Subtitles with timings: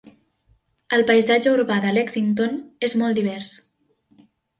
[0.95, 2.57] El paisatge urbà de Lexington
[2.89, 3.53] és molt divers.